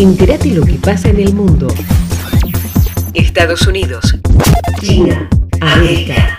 [0.00, 1.68] Entérate lo que pasa en el mundo.
[3.12, 4.18] Estados Unidos.
[4.80, 5.28] China.
[5.60, 6.34] América.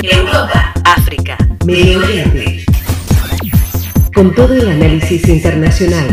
[0.00, 0.72] Europa.
[0.86, 1.36] África.
[1.66, 2.64] Medio Oriente.
[4.14, 6.08] Con todo el análisis internacional.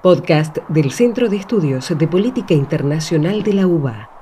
[0.00, 4.17] Podcast del Centro de Estudios de Política Internacional de la UBA.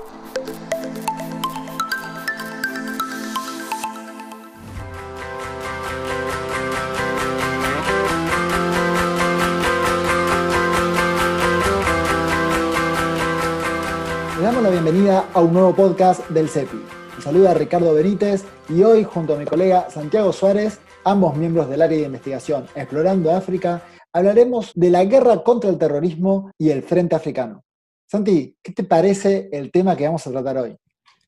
[14.36, 16.76] Le damos la bienvenida a un nuevo podcast del CEPI.
[17.16, 21.70] Un saludo a Ricardo Benítez y hoy, junto a mi colega Santiago Suárez, ambos miembros
[21.70, 26.82] del área de investigación Explorando África, hablaremos de la guerra contra el terrorismo y el
[26.82, 27.64] Frente Africano.
[28.06, 30.76] Santi, ¿qué te parece el tema que vamos a tratar hoy?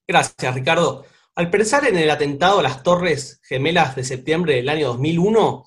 [0.07, 1.07] Gracias, Ricardo.
[1.35, 5.65] Al pensar en el atentado a las Torres Gemelas de septiembre del año 2001,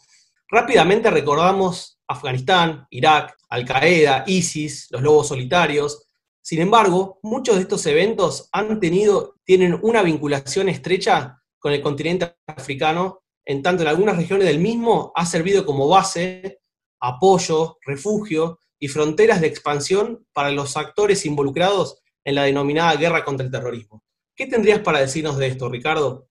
[0.48, 6.06] rápidamente recordamos Afganistán, Irak, Al-Qaeda, ISIS, los lobos solitarios.
[6.42, 12.36] Sin embargo, muchos de estos eventos han tenido, tienen una vinculación estrecha con el continente
[12.48, 16.62] africano, en tanto en algunas regiones del mismo ha servido como base,
[17.00, 23.46] apoyo, refugio y fronteras de expansión para los actores involucrados en la denominada guerra contra
[23.46, 24.04] el terrorismo.
[24.36, 26.28] ¿Qué tendrías para decirnos de esto, Ricardo?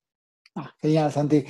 [0.57, 1.45] Ah, genial, Santi.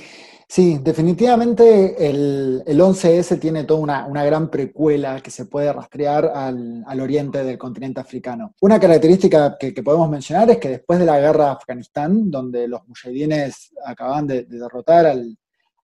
[0.53, 6.25] Sí, definitivamente el, el 11S tiene toda una, una, gran precuela que se puede rastrear
[6.25, 8.53] al, al oriente del continente africano.
[8.59, 12.85] Una característica que, podemos mencionar es que después de la guerra de Afganistán, donde los
[12.85, 15.37] mujahidines acaban de, de derrotar al,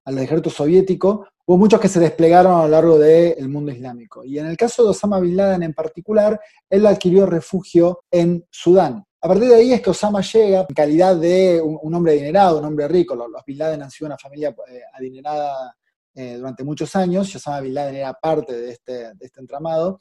[0.03, 4.25] al, ejército soviético, hubo muchos que se desplegaron a lo largo del mundo islámico.
[4.25, 9.05] Y en el caso de Osama Bin Laden en particular, él adquirió refugio en Sudán.
[9.28, 12.59] A partir de ahí es que Osama llega en calidad de un, un hombre adinerado,
[12.59, 13.14] un hombre rico.
[13.14, 15.75] Los, los, Bin Laden han sido una familia eh, adinerada
[16.16, 20.00] eh, durante muchos años, Osama Bin Laden era parte de este, de este entramado.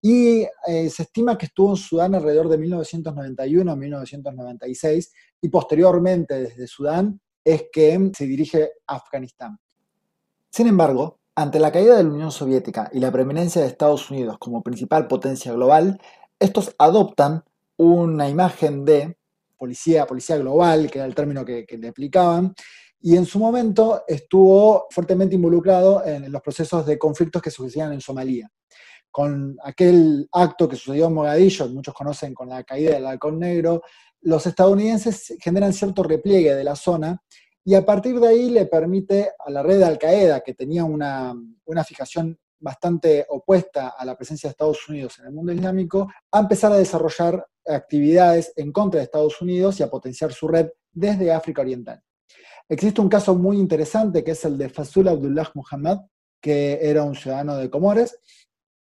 [0.00, 6.68] Y eh, se estima que estuvo en Sudán alrededor de 1991 1996, y posteriormente desde
[6.68, 9.58] Sudán es que se dirige a Afganistán.
[10.50, 14.38] Sin embargo, ante la caída de la Unión Soviética y la preeminencia de Estados Unidos
[14.38, 16.00] como principal potencia global,
[16.38, 17.42] estos adoptan
[17.78, 19.16] una imagen de
[19.56, 22.54] policía, policía global, que era el término que, que, le aplicaban,
[23.00, 28.00] y en su momento estuvo fuertemente involucrado en los procesos de conflictos que sucedían en
[28.00, 28.50] Somalia.
[29.10, 33.82] Con aquel acto que sucedió en Mogadillo, muchos conocen con la caída del halcón negro,
[34.22, 37.22] los estadounidenses generan cierto repliegue de la zona
[37.64, 41.34] y a partir de ahí le permite a la red de Al-Qaeda, que tenía una,
[41.66, 46.40] una fijación bastante opuesta a la presencia de Estados Unidos en el mundo islámico, a
[46.40, 51.32] empezar a desarrollar actividades en contra de Estados Unidos y a potenciar su red desde
[51.32, 52.02] África Oriental.
[52.68, 56.00] Existe un caso muy interesante que es el de Fasul Abdullah Muhammad,
[56.40, 58.18] que era un ciudadano de Comores,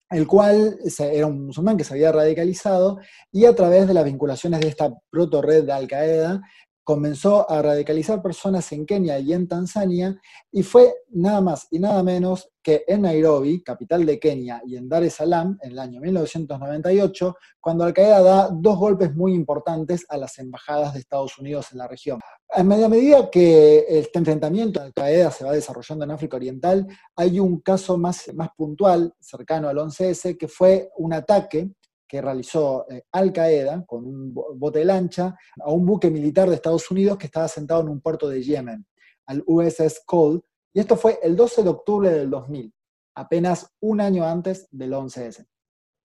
[0.09, 2.99] el cual era un musulmán que se había radicalizado
[3.31, 6.41] y a través de las vinculaciones de esta proto-red de Al-Qaeda
[6.83, 10.19] comenzó a radicalizar personas en Kenia y en Tanzania
[10.51, 14.87] y fue nada más y nada menos que en Nairobi, capital de Kenia, y en
[14.87, 20.17] Dar es Salaam, en el año 1998, cuando Al-Qaeda da dos golpes muy importantes a
[20.17, 22.19] las embajadas de Estados Unidos en la región.
[22.53, 27.61] A medida que este enfrentamiento de Al-Qaeda se va desarrollando en África Oriental, hay un
[27.61, 31.71] caso más, más puntual, cercano al 11S, que fue un ataque
[32.11, 36.91] que realizó eh, Al Qaeda con un bote lancha a un buque militar de Estados
[36.91, 38.85] Unidos que estaba sentado en un puerto de Yemen,
[39.27, 40.41] al USS Cole,
[40.73, 42.73] y esto fue el 12 de octubre del 2000,
[43.15, 45.45] apenas un año antes del 11S.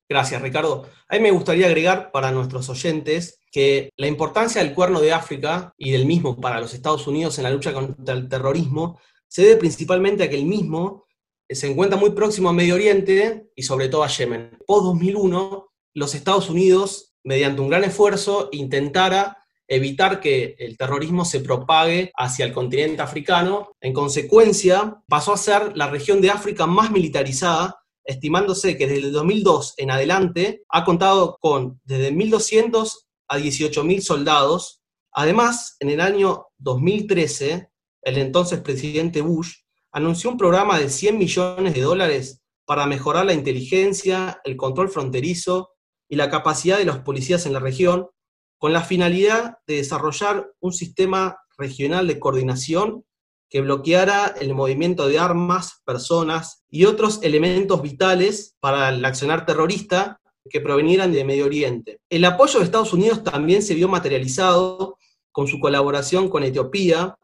[0.08, 0.86] Gracias, Ricardo.
[1.08, 5.74] A mí me gustaría agregar para nuestros oyentes que la importancia del cuerno de África
[5.76, 9.56] y del mismo para los Estados Unidos en la lucha contra el terrorismo se debe
[9.56, 11.06] principalmente a que el mismo
[11.48, 14.56] se encuentra muy próximo a Medio Oriente y sobre todo a Yemen.
[14.64, 21.40] Post 2001 los Estados Unidos, mediante un gran esfuerzo, intentara evitar que el terrorismo se
[21.40, 23.70] propague hacia el continente africano.
[23.80, 29.12] En consecuencia, pasó a ser la región de África más militarizada, estimándose que desde el
[29.12, 32.92] 2002 en adelante ha contado con desde 1.200
[33.28, 34.82] a 18.000 soldados.
[35.12, 37.70] Además, en el año 2013,
[38.02, 39.54] el entonces presidente Bush
[39.92, 45.70] anunció un programa de 100 millones de dólares para mejorar la inteligencia, el control fronterizo
[46.08, 48.08] y la capacidad de los policías en la región,
[48.58, 53.04] con la finalidad de desarrollar un sistema regional de coordinación
[53.48, 60.20] que bloqueara el movimiento de armas, personas y otros elementos vitales para el accionar terrorista
[60.50, 62.00] que provenieran de Medio Oriente.
[62.08, 64.98] El apoyo de Estados Unidos también se vio materializado
[65.32, 67.16] con su colaboración con Etiopía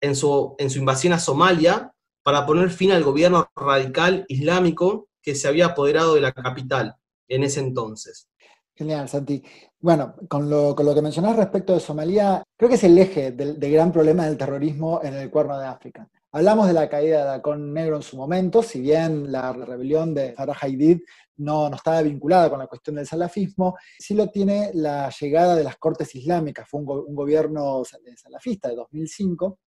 [0.00, 5.34] en su, en su invasión a Somalia para poner fin al gobierno radical islámico que
[5.34, 6.96] se había apoderado de la capital
[7.28, 8.28] en ese entonces.
[8.76, 9.40] Genial, Santi.
[9.78, 13.92] Bueno, con lo, que mencionás respecto de Somalia, creo que es el eje del, gran
[13.92, 16.08] problema del terrorismo en el cuerno de África.
[16.32, 20.32] Hablamos de la caída de Dacón Negro en su momento, si bien la rebelión de
[20.32, 20.98] Farah Haidid
[21.36, 25.62] no, no estaba vinculada con la cuestión del salafismo, sí lo tiene la llegada de
[25.62, 29.60] las cortes islámicas, fue un, gobierno salafista de 2005.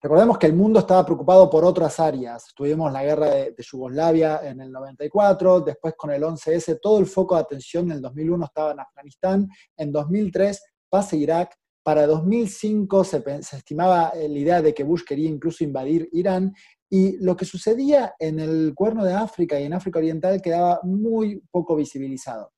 [0.00, 2.46] Recordemos que el mundo estaba preocupado por otras áreas.
[2.54, 7.34] Tuvimos la guerra de, Yugoslavia en el 94, después con el 11S, todo el foco
[7.34, 13.24] de atención en el 2001 estaba en Afganistán, en 2003 pasa Irak, para 2005 se,
[13.52, 16.54] estimaba eh, la idea de que Bush quería incluso invadir Irán
[16.90, 21.42] y lo que sucedía en el cuerno de África y en África Oriental quedaba muy
[21.50, 22.52] poco visibilizado.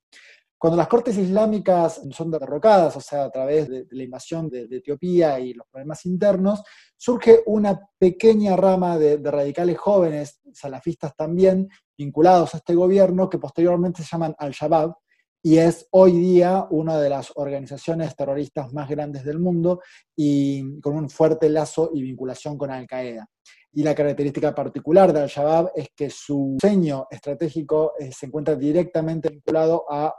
[0.61, 5.41] Cuando las cortes islámicas son derrocadas, o sea, a través de, la invasión de, Etiopía
[5.41, 6.63] y los problemas internos,
[6.99, 11.67] surge una pequeña rama de, de, radicales jóvenes, salafistas también,
[11.97, 14.97] vinculados a este gobierno, que posteriormente se llaman Al-Shabaab,
[15.43, 19.81] y es hoy día una de las organizaciones terroristas más grandes del mundo
[20.15, 23.27] y con un fuerte lazo y vinculación con Al-Qaeda.
[23.73, 29.29] Y la característica particular de Al-Shabaab es que su diseño estratégico eh, se encuentra directamente
[29.29, 30.15] vinculado a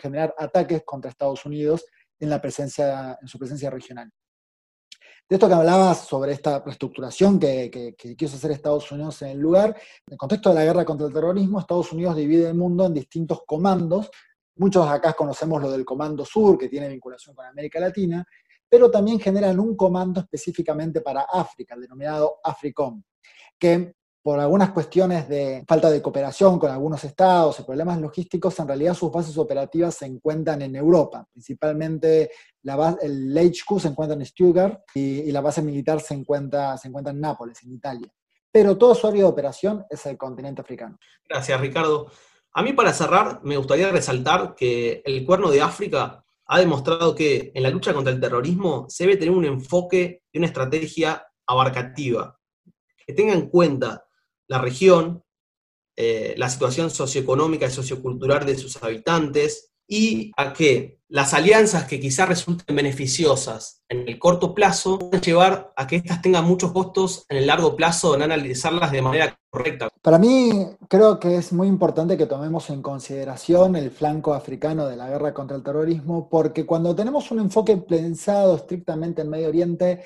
[0.00, 1.84] generar ataques contra Estados Unidos
[2.18, 4.10] en, su presencia regional.
[5.28, 9.38] De esto que hablabas sobre esta reestructuración que, que, quiso hacer Estados Unidos en el
[9.38, 9.70] lugar,
[10.06, 12.94] en el contexto de la guerra contra el terrorismo, Estados Unidos divide el mundo en
[12.94, 14.10] distintos comandos
[14.58, 18.26] Muchos acá conocemos lo del Comando Sur, que tiene vinculación con América Latina,
[18.68, 23.02] pero también generan un comando específicamente para África, denominado AFRICOM,
[23.58, 23.94] que
[24.26, 28.92] por algunas cuestiones de falta de cooperación con algunos estados y problemas logísticos, en realidad
[28.92, 32.32] sus bases operativas se encuentran en Europa, principalmente
[32.62, 37.12] la el HQ se encuentra en Stuttgart y, la base militar se encuentra, se encuentra
[37.12, 38.12] en Nápoles, en Italia.
[38.50, 40.98] Pero todo su área de operación es el continente africano.
[41.28, 42.10] Gracias, Ricardo.
[42.52, 47.50] A mí para cerrar me gustaría resaltar que el Cuerno de África ha demostrado que
[47.54, 52.38] en la lucha contra el terrorismo se debe tener un enfoque y una estrategia abarcativa,
[53.06, 54.06] que tenga en cuenta
[54.48, 55.24] la región,
[55.96, 62.00] eh, la situación socioeconómica y sociocultural de sus habitantes, y a que las alianzas que
[62.00, 67.24] quizás resulten beneficiosas en el corto plazo pueden llevar a que éstas tengan muchos costos
[67.28, 69.88] en el largo plazo en analizarlas de manera correcta.
[70.02, 74.96] Para mí creo que es muy importante que tomemos en consideración el flanco africano de
[74.96, 80.02] la guerra contra el terrorismo, porque cuando tenemos un enfoque pensado estrictamente en Medio Oriente,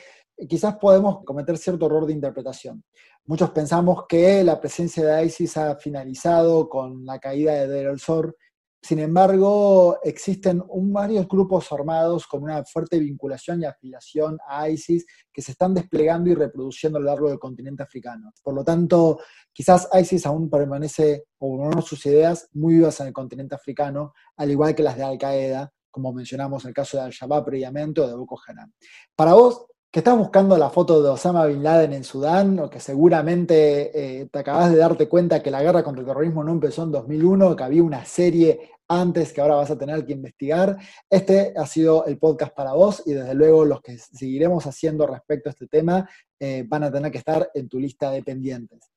[0.46, 2.84] quizás podemos cometer cierto error de interpretación.
[3.24, 8.36] Muchos pensamos que la presencia de ISIS ha finalizado con la caída de Deir el-Zor
[8.82, 15.42] sin embargo, existen varios grupos armados con una fuerte vinculación y afiliación a ISIS que
[15.42, 18.32] se están desplegando y reproduciendo a lo largo del continente africano.
[18.42, 19.20] Por lo tanto,
[19.52, 24.50] quizás ISIS aún permanece, o no sus ideas, muy vivas en el continente africano, al
[24.50, 28.14] igual que las de Al-Qaeda, como mencionamos en el caso de Al-Shabaab previamente o de
[28.14, 28.72] Boko Haram.
[29.14, 32.78] Para vos, que estás buscando la foto de Osama Bin Laden en Sudán, o que
[32.78, 36.84] seguramente eh, te acabas de darte cuenta que la guerra contra el terrorismo no empezó
[36.84, 40.76] en 2001, que había una serie antes que ahora vas a tener que investigar.
[41.08, 45.48] Este ha sido el podcast para vos y desde luego los que seguiremos haciendo respecto
[45.48, 46.08] a este tema
[46.38, 48.90] eh, van a tener que estar en tu lista de pendientes.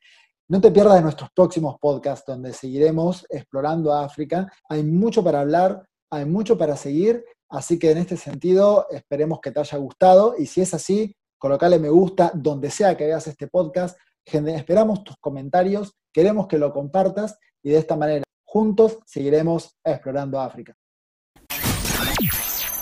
[0.48, 4.52] No te pierdas de nuestros próximos podcasts donde seguiremos explorando África.
[4.70, 9.52] Hay mucho para hablar, hay mucho para seguir Así que en este sentido, esperemos que
[9.52, 13.48] te haya gustado y si es así, colocale me gusta donde sea que veas este
[13.48, 13.96] podcast.
[14.26, 20.76] Esperamos tus comentarios, queremos que lo compartas y de esta manera juntos seguiremos explorando África.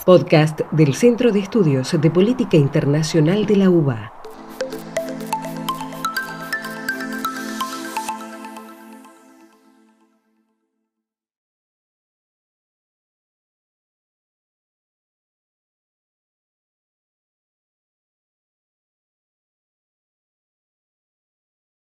[0.05, 4.20] Podcast del Centro de Estudios de Política Internacional de la UBA.